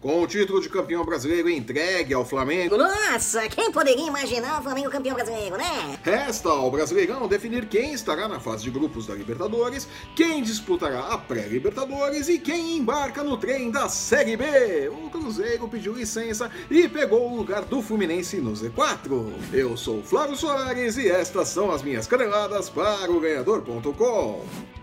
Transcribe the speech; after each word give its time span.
Com 0.00 0.22
o 0.22 0.26
título 0.26 0.62
de 0.62 0.68
campeão 0.70 1.04
brasileiro 1.04 1.50
entregue 1.50 2.14
ao 2.14 2.24
Flamengo. 2.24 2.74
Nossa, 2.74 3.46
quem 3.50 3.70
poderia 3.70 4.06
imaginar 4.06 4.58
o 4.58 4.62
Flamengo 4.62 4.88
campeão 4.88 5.14
brasileiro, 5.14 5.58
né? 5.58 5.98
Resta 6.02 6.48
ao 6.48 6.70
Brasileirão 6.70 7.28
definir 7.28 7.66
quem 7.66 7.92
estará 7.92 8.26
na 8.26 8.40
fase 8.40 8.64
de 8.64 8.70
grupos 8.70 9.06
da 9.06 9.14
Libertadores, 9.14 9.86
quem 10.16 10.42
disputará 10.42 11.00
a 11.00 11.18
pré-Libertadores 11.18 12.30
e 12.30 12.38
quem 12.38 12.78
embarca 12.78 13.22
no 13.22 13.36
trem 13.36 13.70
da 13.70 13.90
Série 13.90 14.38
B. 14.38 14.88
O 14.88 15.10
Cruzeiro 15.10 15.68
pediu 15.68 15.92
licença 15.92 16.50
e 16.70 16.88
pegou 16.88 17.30
o 17.30 17.36
lugar 17.36 17.66
do 17.66 17.82
Fluminense 17.82 18.38
no 18.38 18.52
Z4. 18.52 19.30
Eu 19.52 19.76
sou 19.76 20.02
Flávio 20.02 20.34
Soares 20.34 20.96
e 20.96 21.10
estas 21.10 21.48
são 21.48 21.70
as 21.70 21.82
minhas 21.82 22.06
caneladas 22.06 22.70
para 22.70 23.12
o 23.12 23.20
ganhador.com. 23.20 24.79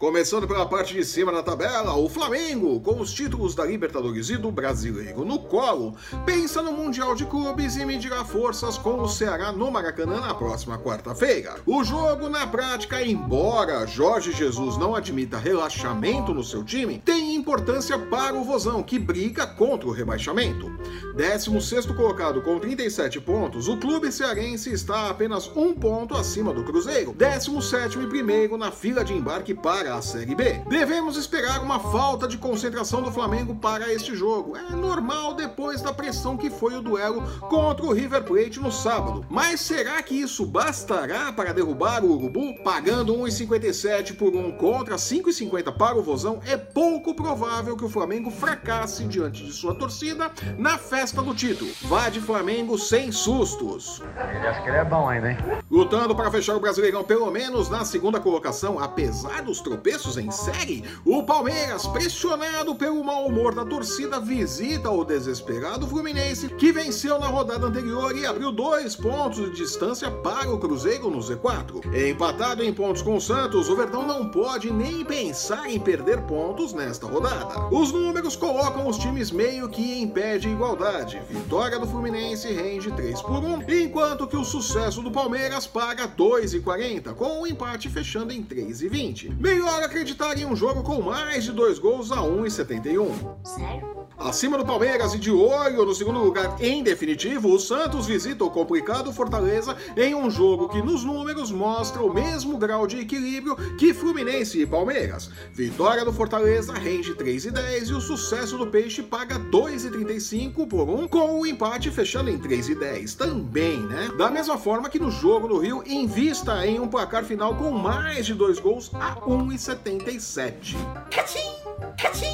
Começando 0.00 0.48
pela 0.48 0.64
parte 0.64 0.94
de 0.94 1.04
cima 1.04 1.30
da 1.30 1.42
tabela, 1.42 1.94
o 1.94 2.08
Flamengo, 2.08 2.80
com 2.80 2.98
os 3.02 3.12
títulos 3.12 3.54
da 3.54 3.66
Libertadores 3.66 4.30
e 4.30 4.38
do 4.38 4.50
Brasileiro 4.50 5.26
no 5.26 5.38
colo, 5.40 5.94
pensa 6.24 6.62
no 6.62 6.72
Mundial 6.72 7.14
de 7.14 7.26
Clubes 7.26 7.76
e 7.76 7.84
medirá 7.84 8.24
forças 8.24 8.78
com 8.78 8.98
o 8.98 9.06
Ceará 9.06 9.52
no 9.52 9.70
Maracanã 9.70 10.18
na 10.18 10.32
próxima 10.32 10.78
quarta-feira. 10.78 11.56
O 11.66 11.84
jogo, 11.84 12.30
na 12.30 12.46
prática, 12.46 13.04
embora 13.04 13.86
Jorge 13.86 14.32
Jesus 14.32 14.78
não 14.78 14.96
admita 14.96 15.36
relaxamento 15.36 16.32
no 16.32 16.42
seu 16.42 16.64
time, 16.64 17.02
tem 17.04 17.34
importância 17.34 17.98
para 17.98 18.34
o 18.34 18.42
Vozão, 18.42 18.82
que 18.82 18.98
briga 18.98 19.46
contra 19.46 19.86
o 19.86 19.92
rebaixamento. 19.92 20.70
16 21.14 21.84
colocado 21.94 22.40
com 22.40 22.58
37 22.58 23.20
pontos, 23.20 23.68
o 23.68 23.76
clube 23.76 24.10
cearense 24.10 24.72
está 24.72 25.10
apenas 25.10 25.46
um 25.54 25.74
ponto 25.74 26.14
acima 26.14 26.54
do 26.54 26.64
Cruzeiro, 26.64 27.12
17 27.12 27.98
e 27.98 28.06
primeiro 28.06 28.56
na 28.56 28.70
fila 28.70 29.04
de 29.04 29.12
embarque 29.12 29.52
para 29.52 29.89
a 29.90 30.00
Série 30.00 30.34
B. 30.34 30.62
Devemos 30.68 31.16
esperar 31.16 31.60
uma 31.62 31.80
falta 31.80 32.28
de 32.28 32.38
concentração 32.38 33.02
do 33.02 33.10
Flamengo 33.10 33.54
para 33.54 33.92
este 33.92 34.14
jogo. 34.14 34.56
É 34.56 34.70
normal 34.74 35.34
depois 35.34 35.82
da 35.82 35.92
pressão 35.92 36.36
que 36.36 36.48
foi 36.48 36.76
o 36.76 36.82
duelo 36.82 37.22
contra 37.48 37.84
o 37.84 37.92
River 37.92 38.22
Plate 38.22 38.60
no 38.60 38.70
sábado. 38.70 39.26
Mas 39.28 39.60
será 39.60 40.00
que 40.02 40.14
isso 40.14 40.46
bastará 40.46 41.32
para 41.32 41.52
derrubar 41.52 42.04
o 42.04 42.12
Urubu? 42.12 42.62
Pagando 42.62 43.14
1,57 43.14 44.16
por 44.16 44.34
um 44.34 44.52
contra 44.52 44.96
5,50 44.96 45.72
para 45.76 45.98
o 45.98 46.02
Vozão, 46.02 46.40
é 46.46 46.56
pouco 46.56 47.14
provável 47.14 47.76
que 47.76 47.84
o 47.84 47.88
Flamengo 47.88 48.30
fracasse 48.30 49.04
diante 49.04 49.44
de 49.44 49.52
sua 49.52 49.74
torcida 49.74 50.30
na 50.56 50.78
festa 50.78 51.20
do 51.20 51.34
título. 51.34 51.70
Vá 51.82 52.08
de 52.08 52.20
Flamengo 52.20 52.78
sem 52.78 53.10
sustos. 53.10 54.02
Ele 54.16 54.46
acha 54.46 54.62
que 54.62 54.68
ele 54.68 54.78
é 54.78 54.84
bom 54.84 55.08
ainda, 55.08 55.32
hein? 55.32 55.38
Lutando 55.70 56.14
para 56.14 56.30
fechar 56.30 56.54
o 56.54 56.60
Brasileirão 56.60 57.02
pelo 57.02 57.30
menos 57.30 57.68
na 57.68 57.84
segunda 57.84 58.20
colocação, 58.20 58.78
apesar 58.78 59.42
dos 59.42 59.60
tropeços 59.60 59.79
em 60.18 60.30
série, 60.30 60.84
o 61.04 61.22
Palmeiras, 61.22 61.86
pressionado 61.86 62.74
pelo 62.74 63.02
mau 63.02 63.26
humor 63.26 63.54
da 63.54 63.64
torcida, 63.64 64.20
visita 64.20 64.90
o 64.90 65.04
desesperado 65.04 65.86
Fluminense, 65.86 66.48
que 66.48 66.70
venceu 66.70 67.18
na 67.18 67.28
rodada 67.28 67.66
anterior 67.66 68.16
e 68.16 68.26
abriu 68.26 68.52
dois 68.52 68.94
pontos 68.94 69.50
de 69.50 69.56
distância 69.56 70.10
para 70.10 70.50
o 70.50 70.58
Cruzeiro 70.58 71.10
no 71.10 71.18
Z4. 71.18 71.94
Empatado 72.10 72.62
em 72.62 72.74
pontos 72.74 73.00
com 73.00 73.16
o 73.16 73.20
Santos, 73.20 73.68
o 73.68 73.76
Verdão 73.76 74.06
não 74.06 74.28
pode 74.28 74.70
nem 74.70 75.04
pensar 75.04 75.70
em 75.70 75.80
perder 75.80 76.20
pontos 76.22 76.72
nesta 76.74 77.06
rodada. 77.06 77.74
Os 77.74 77.90
números 77.90 78.36
colocam 78.36 78.86
os 78.86 78.98
times 78.98 79.30
meio 79.30 79.68
que 79.68 80.02
em 80.02 80.08
pé 80.08 80.36
de 80.36 80.48
igualdade. 80.48 81.22
Vitória 81.28 81.78
do 81.78 81.86
Fluminense 81.86 82.52
rende 82.52 82.92
3 82.92 83.22
por 83.22 83.42
1, 83.42 83.62
enquanto 83.82 84.26
que 84.26 84.36
o 84.36 84.44
sucesso 84.44 85.00
do 85.00 85.10
Palmeiras 85.10 85.66
paga 85.66 86.06
2,40, 86.06 87.14
com 87.14 87.42
o 87.42 87.46
empate 87.46 87.88
fechando 87.88 88.32
em 88.32 88.42
3,20. 88.42 89.38
Melhor 89.38 89.69
acreditar 89.78 90.38
em 90.38 90.44
um 90.44 90.56
jogo 90.56 90.82
com 90.82 91.00
mais 91.00 91.44
de 91.44 91.52
dois 91.52 91.78
gols 91.78 92.10
a 92.12 92.16
1,71. 92.16 93.10
Sério? 93.44 94.00
Acima 94.20 94.58
do 94.58 94.66
Palmeiras 94.66 95.14
e 95.14 95.18
de 95.18 95.30
olho 95.30 95.86
no 95.86 95.94
segundo 95.94 96.22
lugar 96.22 96.54
em 96.60 96.82
definitivo, 96.82 97.54
o 97.54 97.58
Santos 97.58 98.06
visita 98.06 98.44
o 98.44 98.50
complicado 98.50 99.10
Fortaleza 99.14 99.74
em 99.96 100.14
um 100.14 100.30
jogo 100.30 100.68
que 100.68 100.82
nos 100.82 101.02
números 101.02 101.50
mostra 101.50 102.02
o 102.02 102.12
mesmo 102.12 102.58
grau 102.58 102.86
de 102.86 102.98
equilíbrio 102.98 103.56
que 103.78 103.94
Fluminense 103.94 104.60
e 104.60 104.66
Palmeiras. 104.66 105.30
Vitória 105.54 106.04
do 106.04 106.12
Fortaleza 106.12 106.74
rende 106.74 107.14
3,10 107.14 107.88
e 107.88 107.94
o 107.94 108.00
sucesso 108.00 108.58
do 108.58 108.66
Peixe 108.66 109.02
paga 109.02 109.38
2,35 109.38 110.68
por 110.68 110.86
um, 110.86 111.08
com 111.08 111.40
o 111.40 111.46
empate 111.46 111.90
fechando 111.90 112.28
em 112.28 112.38
3,10 112.38 113.16
também, 113.16 113.80
né? 113.80 114.10
Da 114.18 114.30
mesma 114.30 114.58
forma 114.58 114.90
que 114.90 114.98
no 114.98 115.10
jogo 115.10 115.48
do 115.48 115.56
Rio, 115.56 115.82
invista 115.86 116.66
em 116.66 116.78
um 116.78 116.88
placar 116.88 117.24
final 117.24 117.56
com 117.56 117.70
mais 117.70 118.26
de 118.26 118.34
dois 118.34 118.58
gols 118.58 118.90
a 119.00 119.14
1,77. 119.60 121.10
Cachim! 121.10 121.52
Cachim! 121.98 122.29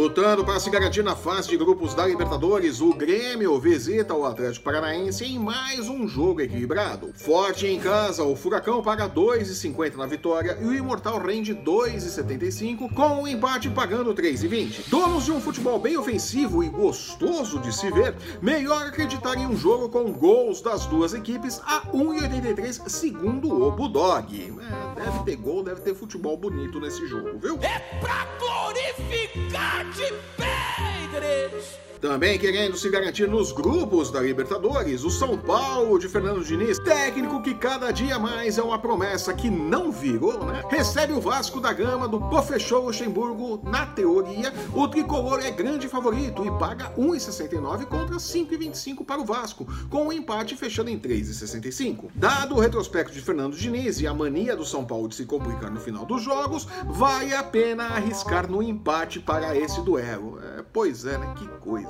Lutando 0.00 0.42
para 0.42 0.58
se 0.58 0.70
garantir 0.70 1.04
na 1.04 1.14
fase 1.14 1.50
de 1.50 1.58
grupos 1.58 1.92
da 1.92 2.06
Libertadores, 2.06 2.80
o 2.80 2.94
Grêmio 2.94 3.60
visita 3.60 4.14
o 4.14 4.24
Atlético 4.24 4.64
Paranaense 4.64 5.26
em 5.26 5.38
mais 5.38 5.90
um 5.90 6.08
jogo 6.08 6.40
equilibrado. 6.40 7.12
Forte 7.14 7.66
em 7.66 7.78
casa, 7.78 8.24
o 8.24 8.34
Furacão 8.34 8.82
paga 8.82 9.06
2,50 9.06 9.96
na 9.96 10.06
vitória 10.06 10.56
e 10.58 10.64
o 10.64 10.72
Imortal 10.72 11.18
rende 11.18 11.54
2,75, 11.54 12.94
com 12.94 13.24
o 13.24 13.28
empate 13.28 13.68
pagando 13.68 14.14
3,20. 14.14 14.88
Donos 14.88 15.26
de 15.26 15.32
um 15.32 15.40
futebol 15.40 15.78
bem 15.78 15.98
ofensivo 15.98 16.64
e 16.64 16.70
gostoso 16.70 17.58
de 17.58 17.70
se 17.70 17.90
ver, 17.90 18.14
melhor 18.40 18.86
acreditar 18.86 19.36
em 19.36 19.46
um 19.46 19.54
jogo 19.54 19.90
com 19.90 20.10
gols 20.10 20.62
das 20.62 20.86
duas 20.86 21.12
equipes 21.12 21.60
a 21.66 21.82
1,83 21.92 22.88
segundo 22.88 23.52
o 23.52 23.70
Budog. 23.70 24.34
É, 24.34 25.04
deve 25.04 25.24
ter 25.24 25.36
gol, 25.36 25.62
deve 25.62 25.82
ter 25.82 25.94
futebol 25.94 26.38
bonito 26.38 26.80
nesse 26.80 27.06
jogo, 27.06 27.38
viu? 27.38 27.58
É 27.60 27.78
pra 28.00 28.26
glorificar 28.38 29.89
de 29.96 30.12
Pedres! 30.36 31.89
Também 32.00 32.38
querendo 32.38 32.78
se 32.78 32.88
garantir 32.88 33.28
nos 33.28 33.52
grupos 33.52 34.10
da 34.10 34.22
Libertadores, 34.22 35.04
o 35.04 35.10
São 35.10 35.36
Paulo 35.36 35.98
de 35.98 36.08
Fernando 36.08 36.42
Diniz, 36.42 36.78
técnico 36.78 37.42
que 37.42 37.54
cada 37.54 37.90
dia 37.90 38.18
mais 38.18 38.56
é 38.56 38.62
uma 38.62 38.78
promessa 38.78 39.34
que 39.34 39.50
não 39.50 39.92
virou, 39.92 40.46
né? 40.46 40.62
Recebe 40.70 41.12
o 41.12 41.20
Vasco 41.20 41.60
da 41.60 41.74
Gama 41.74 42.08
do 42.08 42.18
Pofechou 42.18 42.86
Luxemburgo. 42.86 43.60
Na 43.68 43.84
teoria, 43.84 44.50
o 44.72 44.88
tricolor 44.88 45.40
é 45.40 45.50
grande 45.50 45.88
favorito 45.88 46.42
e 46.42 46.50
paga 46.58 46.90
1,69 46.96 47.84
contra 47.84 48.16
5,25 48.16 49.04
para 49.04 49.20
o 49.20 49.24
Vasco, 49.26 49.66
com 49.90 50.06
o 50.06 50.12
empate 50.12 50.56
fechando 50.56 50.88
em 50.88 50.98
3,65. 50.98 52.06
Dado 52.14 52.54
o 52.54 52.60
retrospecto 52.60 53.12
de 53.12 53.20
Fernando 53.20 53.54
Diniz 53.54 54.00
e 54.00 54.06
a 54.06 54.14
mania 54.14 54.56
do 54.56 54.64
São 54.64 54.86
Paulo 54.86 55.06
de 55.06 55.16
se 55.16 55.26
complicar 55.26 55.70
no 55.70 55.78
final 55.78 56.06
dos 56.06 56.22
jogos, 56.22 56.66
vale 56.86 57.34
a 57.34 57.42
pena 57.42 57.88
arriscar 57.88 58.50
no 58.50 58.62
empate 58.62 59.20
para 59.20 59.54
esse 59.54 59.82
duelo. 59.82 60.40
É, 60.42 60.64
pois 60.72 61.04
é, 61.04 61.18
né? 61.18 61.34
Que 61.36 61.46
coisa. 61.60 61.89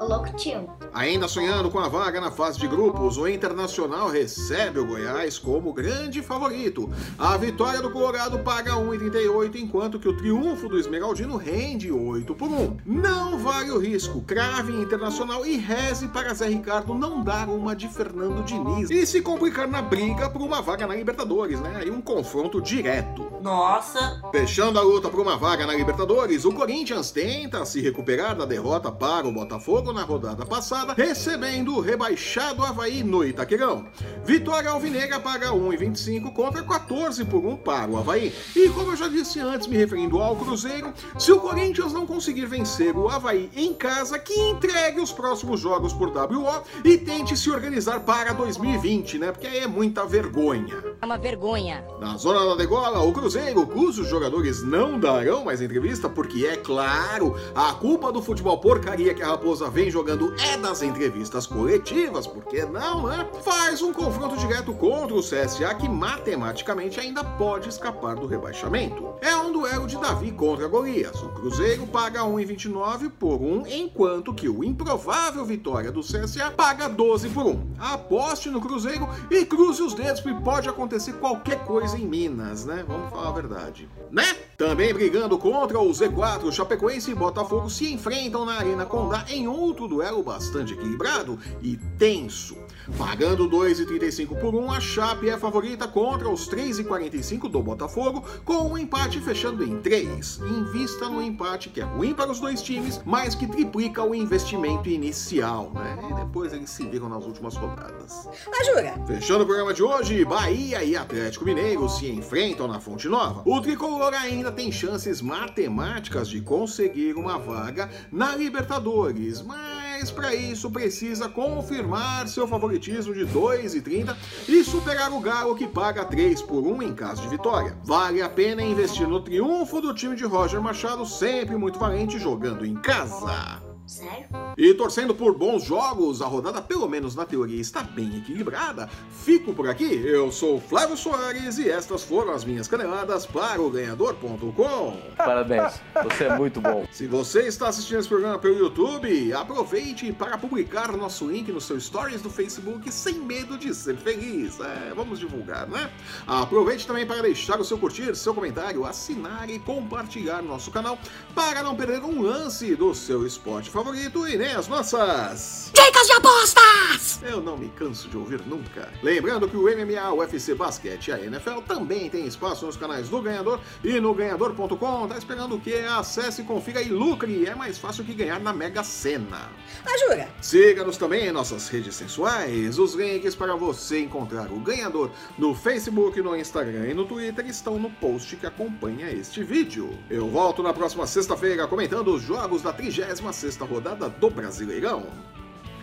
Louco 0.00 0.34
tio. 0.36 0.68
Ainda 0.92 1.28
sonhando 1.28 1.70
com 1.70 1.78
a 1.78 1.88
vaga 1.88 2.20
na 2.20 2.30
fase 2.30 2.58
de 2.58 2.66
grupos, 2.66 3.18
o 3.18 3.28
Internacional 3.28 4.08
recebe 4.08 4.78
o 4.78 4.86
Goiás 4.86 5.38
como 5.38 5.72
grande 5.72 6.22
favorito. 6.22 6.90
A 7.18 7.36
vitória 7.36 7.80
do 7.80 7.90
Colorado 7.90 8.38
paga 8.38 8.72
1,38, 8.72 9.56
enquanto 9.56 9.98
que 9.98 10.08
o 10.08 10.16
triunfo 10.16 10.68
do 10.68 10.78
Esmeraldino 10.78 11.36
rende 11.36 11.90
8 11.90 12.34
por 12.34 12.48
1. 12.48 12.78
Não 12.86 13.38
vale 13.38 13.70
o 13.70 13.78
risco, 13.78 14.20
crave 14.22 14.72
Internacional 14.72 15.44
e 15.44 15.56
reze 15.56 16.08
para 16.08 16.32
Zé 16.34 16.48
Ricardo 16.48 16.94
não 16.94 17.22
dar 17.22 17.48
uma 17.48 17.74
de 17.74 17.88
Fernando 17.88 18.44
Diniz 18.44 18.90
e 18.90 19.06
se 19.06 19.20
complicar 19.20 19.68
na 19.68 19.82
briga 19.82 20.30
por 20.30 20.40
uma 20.42 20.62
vaga 20.62 20.86
na 20.86 20.94
Libertadores, 20.94 21.60
né? 21.60 21.76
Aí 21.76 21.90
um 21.90 22.00
confronto 22.00 22.60
direto. 22.60 23.26
Nossa! 23.42 24.20
Fechando 24.30 24.78
a 24.78 24.82
luta 24.82 25.08
por 25.08 25.20
uma 25.20 25.36
vaga 25.36 25.66
na 25.66 25.74
Libertadores, 25.74 26.44
o 26.44 26.52
Corinthians 26.52 27.10
tenta 27.10 27.64
se 27.64 27.80
recuperar 27.80 28.36
da 28.36 28.44
derrota 28.44 28.90
para 28.90 29.26
o 29.26 29.32
Botafogo 29.34 29.92
na 29.92 30.02
rodada 30.02 30.46
passada, 30.46 30.94
recebendo 30.94 31.76
o 31.76 31.80
rebaixado 31.80 32.64
Havaí 32.64 33.02
no 33.02 33.24
Itaquerão. 33.24 33.84
Vitória 34.24 34.70
Alvinegra 34.70 35.18
paga 35.18 35.48
1,25 35.48 36.32
contra 36.32 36.62
14 36.62 37.24
por 37.24 37.44
1 37.44 37.56
para 37.56 37.90
o 37.90 37.98
Havaí. 37.98 38.32
E 38.54 38.68
como 38.70 38.92
eu 38.92 38.96
já 38.96 39.08
disse 39.08 39.40
antes, 39.40 39.66
me 39.66 39.76
referindo 39.76 40.22
ao 40.22 40.36
Cruzeiro, 40.36 40.94
se 41.18 41.32
o 41.32 41.40
Corinthians 41.40 41.92
não 41.92 42.06
conseguir 42.06 42.46
vencer 42.46 42.96
o 42.96 43.08
Havaí 43.08 43.50
em 43.56 43.74
casa, 43.74 44.18
que 44.18 44.32
entregue 44.32 45.00
os 45.00 45.10
próximos 45.10 45.60
jogos 45.60 45.92
por 45.92 46.08
WO 46.08 46.62
e 46.84 46.96
tente 46.96 47.36
se 47.36 47.50
organizar 47.50 48.00
para 48.00 48.32
2020, 48.32 49.18
né? 49.18 49.32
Porque 49.32 49.48
aí 49.48 49.58
é 49.58 49.66
muita 49.66 50.06
vergonha. 50.06 50.76
É 51.02 51.04
uma 51.04 51.18
vergonha. 51.18 51.84
Na 52.00 52.16
zona 52.16 52.44
da 52.50 52.54
degola, 52.54 53.02
o 53.02 53.12
Cruzeiro, 53.12 53.66
cujos 53.66 54.08
jogadores 54.08 54.62
não 54.62 54.98
darão 54.98 55.44
mais 55.44 55.60
entrevista, 55.60 56.08
porque 56.08 56.46
é 56.46 56.56
claro, 56.56 57.34
a 57.54 57.72
culpa 57.72 58.12
do 58.12 58.22
futebol 58.22 58.58
porcaria 58.58 59.12
que 59.12 59.23
a 59.24 59.28
Raposa 59.28 59.70
vem 59.70 59.90
jogando 59.90 60.34
é 60.38 60.56
das 60.58 60.82
entrevistas 60.82 61.46
coletivas, 61.46 62.26
por 62.26 62.44
que 62.44 62.64
não, 62.66 63.06
né? 63.06 63.26
Faz 63.42 63.80
um 63.80 63.92
confronto 63.92 64.36
direto 64.36 64.72
contra 64.74 65.14
o 65.14 65.20
CSA 65.20 65.74
que 65.74 65.88
matematicamente 65.88 67.00
ainda 67.00 67.24
pode 67.24 67.68
escapar 67.68 68.16
do 68.16 68.26
rebaixamento. 68.26 69.14
É 69.22 69.34
um 69.36 69.50
duelo 69.50 69.86
de 69.86 69.96
Davi 69.96 70.30
contra 70.30 70.68
Golias. 70.68 71.22
O 71.22 71.30
Cruzeiro 71.30 71.86
paga 71.86 72.20
1,29 72.20 73.10
por 73.18 73.40
1, 73.40 73.66
enquanto 73.66 74.34
que 74.34 74.48
o 74.48 74.62
improvável 74.62 75.44
vitória 75.44 75.90
do 75.90 76.00
CSA 76.00 76.50
paga 76.50 76.88
12 76.88 77.30
por 77.30 77.46
1. 77.46 77.74
Aposte 77.78 78.50
no 78.50 78.60
Cruzeiro 78.60 79.08
e 79.30 79.44
cruze 79.46 79.82
os 79.82 79.94
dedos 79.94 80.20
porque 80.20 80.42
pode 80.42 80.68
acontecer 80.68 81.14
qualquer 81.14 81.64
coisa 81.64 81.96
em 81.96 82.06
Minas, 82.06 82.66
né? 82.66 82.84
Vamos 82.86 83.10
falar 83.10 83.28
a 83.28 83.32
verdade. 83.32 83.88
Né? 84.10 84.36
Também 84.56 84.92
brigando 84.92 85.38
contra 85.38 85.80
o 85.80 85.90
Z4, 85.90 86.52
Chapecoense 86.52 87.10
e 87.10 87.14
Botafogo 87.14 87.68
se 87.70 87.92
enfrentam 87.92 88.44
na 88.44 88.54
Arena 88.54 88.84
Condá 88.84 89.13
em 89.28 89.46
outro 89.46 89.86
duelo 89.86 90.22
bastante 90.22 90.72
equilibrado 90.72 91.38
e 91.62 91.76
tenso. 91.98 92.56
Pagando 92.98 93.48
2,35 93.48 94.38
por 94.38 94.54
1, 94.54 94.70
a 94.70 94.80
Chape 94.80 95.28
é 95.28 95.38
favorita 95.38 95.88
contra 95.88 96.28
os 96.28 96.48
3,45 96.48 97.48
do 97.48 97.62
Botafogo, 97.62 98.24
com 98.44 98.54
o 98.54 98.72
um 98.72 98.78
empate 98.78 99.20
fechando 99.20 99.64
em 99.64 99.80
3. 99.80 100.40
Invista 100.40 101.08
no 101.08 101.22
empate 101.22 101.70
que 101.70 101.80
é 101.80 101.84
ruim 101.84 102.14
para 102.14 102.30
os 102.30 102.40
dois 102.40 102.62
times, 102.62 103.00
mas 103.04 103.34
que 103.34 103.46
triplica 103.46 104.02
o 104.02 104.14
investimento 104.14 104.88
inicial, 104.88 105.72
né? 105.74 105.98
E 106.10 106.14
depois 106.14 106.52
eles 106.52 106.70
se 106.70 106.86
viram 106.86 107.08
nas 107.08 107.24
últimas 107.24 107.56
rodadas. 107.56 108.28
Ah, 108.48 108.64
jura? 108.64 108.94
Fechando 109.06 109.44
o 109.44 109.46
programa 109.46 109.72
de 109.72 109.82
hoje, 109.82 110.24
Bahia 110.24 110.84
e 110.84 110.96
Atlético 110.96 111.44
Mineiro 111.44 111.88
se 111.88 112.10
enfrentam 112.10 112.68
na 112.68 112.80
Fonte 112.80 113.08
Nova. 113.08 113.42
O 113.46 113.60
tricolor 113.60 114.12
ainda 114.12 114.52
tem 114.52 114.70
chances 114.70 115.20
matemáticas 115.20 116.28
de 116.28 116.40
conseguir 116.40 117.14
uma 117.14 117.38
vaga 117.38 117.90
na 118.12 118.36
Libertadores, 118.36 119.40
mas 119.42 119.83
mas 120.04 120.10
para 120.10 120.34
isso 120.34 120.70
precisa 120.70 121.30
confirmar 121.30 122.28
seu 122.28 122.46
favoritismo 122.46 123.14
de 123.14 123.24
2,30 123.24 124.14
e 124.46 124.62
superar 124.62 125.10
o 125.10 125.18
Galo 125.18 125.56
que 125.56 125.66
paga 125.66 126.04
3 126.04 126.42
por 126.42 126.62
1 126.62 126.82
em 126.82 126.94
caso 126.94 127.22
de 127.22 127.28
vitória. 127.28 127.74
Vale 127.82 128.20
a 128.20 128.28
pena 128.28 128.62
investir 128.62 129.08
no 129.08 129.22
triunfo 129.22 129.80
do 129.80 129.94
time 129.94 130.14
de 130.14 130.24
Roger 130.24 130.60
Machado, 130.60 131.06
sempre 131.06 131.56
muito 131.56 131.78
valente 131.78 132.18
jogando 132.18 132.66
em 132.66 132.74
casa. 132.74 133.63
Sério? 133.86 134.26
E 134.56 134.72
torcendo 134.72 135.14
por 135.14 135.36
bons 135.36 135.64
jogos, 135.64 136.22
a 136.22 136.26
rodada, 136.26 136.62
pelo 136.62 136.88
menos 136.88 137.14
na 137.14 137.26
teoria, 137.26 137.60
está 137.60 137.82
bem 137.82 138.16
equilibrada. 138.16 138.88
Fico 139.10 139.52
por 139.52 139.68
aqui, 139.68 139.84
eu 139.84 140.32
sou 140.32 140.58
Flávio 140.58 140.96
Soares 140.96 141.58
e 141.58 141.68
estas 141.68 142.02
foram 142.02 142.32
as 142.32 142.44
minhas 142.44 142.66
caneladas 142.66 143.26
para 143.26 143.60
o 143.60 143.70
ganhador.com. 143.70 144.96
Parabéns, 145.16 145.82
você 146.02 146.24
é 146.24 146.36
muito 146.36 146.62
bom. 146.62 146.86
Se 146.92 147.06
você 147.06 147.42
está 147.42 147.68
assistindo 147.68 147.98
esse 147.98 148.08
programa 148.08 148.38
pelo 148.38 148.58
YouTube, 148.58 149.32
aproveite 149.34 150.12
para 150.12 150.38
publicar 150.38 150.90
nosso 150.96 151.28
link 151.28 151.52
no 151.52 151.60
seu 151.60 151.78
Stories 151.78 152.22
do 152.22 152.30
Facebook 152.30 152.90
sem 152.90 153.14
medo 153.14 153.58
de 153.58 153.74
ser 153.74 153.96
feliz. 153.96 154.58
É, 154.60 154.94
vamos 154.94 155.18
divulgar, 155.18 155.66
né? 155.66 155.90
Aproveite 156.26 156.86
também 156.86 157.06
para 157.06 157.20
deixar 157.20 157.60
o 157.60 157.64
seu 157.64 157.76
curtir, 157.76 158.16
seu 158.16 158.32
comentário, 158.32 158.86
assinar 158.86 159.50
e 159.50 159.58
compartilhar 159.58 160.42
nosso 160.42 160.70
canal 160.70 160.98
para 161.34 161.62
não 161.62 161.76
perder 161.76 162.02
um 162.02 162.22
lance 162.22 162.74
do 162.74 162.94
seu 162.94 163.26
esporte 163.26 163.73
favorito 163.74 164.28
e 164.28 164.36
nem 164.36 164.52
as 164.52 164.68
nossas 164.68 165.72
dicas 165.74 166.06
de 166.06 166.12
apostas! 166.12 167.20
Eu 167.22 167.40
não 167.40 167.56
me 167.56 167.68
canso 167.70 168.08
de 168.08 168.16
ouvir 168.16 168.40
nunca. 168.46 168.88
Lembrando 169.02 169.48
que 169.48 169.56
o 169.56 169.62
MMA, 169.62 170.12
o 170.12 170.18
UFC 170.18 170.54
Basquete 170.54 171.08
e 171.08 171.12
a 171.12 171.18
NFL 171.18 171.60
também 171.66 172.08
tem 172.08 172.24
espaço 172.24 172.64
nos 172.64 172.76
canais 172.76 173.08
do 173.08 173.20
Ganhador 173.20 173.58
e 173.82 173.98
no 173.98 174.14
ganhador.com. 174.14 175.08
Tá 175.08 175.18
esperando 175.18 175.56
o 175.56 175.60
quê? 175.60 175.84
Acesse, 175.88 176.44
confira 176.44 176.80
e 176.80 176.88
lucre. 176.88 177.46
É 177.46 177.54
mais 177.56 177.76
fácil 177.76 178.04
que 178.04 178.14
ganhar 178.14 178.38
na 178.38 178.52
Mega 178.52 178.84
Sena. 178.84 179.50
Jura? 179.98 180.28
Siga-nos 180.40 180.96
também 180.96 181.26
em 181.26 181.32
nossas 181.32 181.68
redes 181.68 181.96
sensuais. 181.96 182.78
Os 182.78 182.94
links 182.94 183.34
para 183.34 183.56
você 183.56 184.00
encontrar 184.00 184.52
o 184.52 184.60
Ganhador 184.60 185.10
no 185.36 185.54
Facebook, 185.54 186.20
no 186.22 186.36
Instagram 186.36 186.88
e 186.88 186.94
no 186.94 187.04
Twitter 187.06 187.46
estão 187.46 187.78
no 187.78 187.90
post 187.90 188.36
que 188.36 188.46
acompanha 188.46 189.10
este 189.10 189.42
vídeo. 189.42 189.98
Eu 190.08 190.28
volto 190.28 190.62
na 190.62 190.72
próxima 190.72 191.06
sexta-feira 191.06 191.66
comentando 191.66 192.14
os 192.14 192.22
jogos 192.22 192.62
da 192.62 192.72
36ª 192.72 193.63
rodada 193.64 194.08
do 194.08 194.30
Brasileirão. 194.30 195.06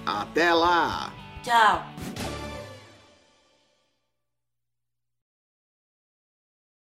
Até 0.06 0.54
lá! 0.54 1.12
Tchau! 1.44 1.86